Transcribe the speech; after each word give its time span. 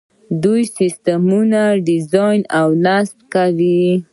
دوی 0.43 0.61
سیسټمونه 0.77 1.61
ډیزاین 1.87 2.41
او 2.59 2.67
نصب 2.85 3.17
کوي. 3.33 3.81